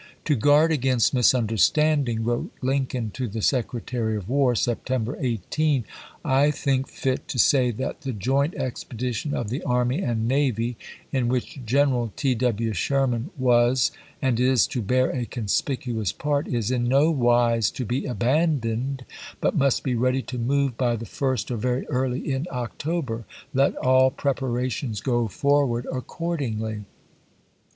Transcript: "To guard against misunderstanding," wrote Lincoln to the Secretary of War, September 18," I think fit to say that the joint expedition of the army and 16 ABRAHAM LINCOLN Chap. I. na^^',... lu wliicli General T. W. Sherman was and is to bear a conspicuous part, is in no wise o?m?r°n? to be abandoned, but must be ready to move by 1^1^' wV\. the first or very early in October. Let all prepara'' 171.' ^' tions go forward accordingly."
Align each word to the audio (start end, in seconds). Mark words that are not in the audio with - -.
"To 0.25 0.33
guard 0.35 0.71
against 0.71 1.13
misunderstanding," 1.13 2.23
wrote 2.23 2.49
Lincoln 2.63 3.11
to 3.11 3.27
the 3.27 3.43
Secretary 3.43 4.17
of 4.17 4.27
War, 4.27 4.55
September 4.55 5.15
18," 5.21 5.85
I 6.25 6.49
think 6.49 6.87
fit 6.87 7.27
to 7.27 7.37
say 7.37 7.69
that 7.69 8.01
the 8.01 8.11
joint 8.11 8.55
expedition 8.55 9.35
of 9.35 9.49
the 9.51 9.61
army 9.61 9.97
and 9.97 10.21
16 10.21 10.25
ABRAHAM 10.25 10.29
LINCOLN 10.31 10.55
Chap. 10.55 10.57
I. 10.57 10.57
na^^',... 10.57 10.57
lu 10.57 11.29
wliicli 11.59 11.65
General 11.67 12.13
T. 12.15 12.33
W. 12.33 12.73
Sherman 12.73 13.29
was 13.37 13.91
and 14.23 14.39
is 14.39 14.65
to 14.65 14.81
bear 14.81 15.11
a 15.11 15.25
conspicuous 15.27 16.11
part, 16.11 16.47
is 16.47 16.71
in 16.71 16.85
no 16.85 17.11
wise 17.11 17.69
o?m?r°n? 17.69 17.75
to 17.77 17.85
be 17.85 18.05
abandoned, 18.07 19.05
but 19.39 19.55
must 19.55 19.83
be 19.83 19.93
ready 19.93 20.23
to 20.23 20.39
move 20.39 20.75
by 20.79 20.93
1^1^' 20.95 20.95
wV\. 20.95 20.99
the 21.01 21.05
first 21.05 21.51
or 21.51 21.57
very 21.57 21.85
early 21.89 22.31
in 22.33 22.47
October. 22.49 23.25
Let 23.53 23.75
all 23.75 24.09
prepara'' 24.09 24.41
171.' 24.49 24.67
^' 24.71 24.71
tions 24.71 25.01
go 25.01 25.27
forward 25.27 25.85
accordingly." 25.93 26.85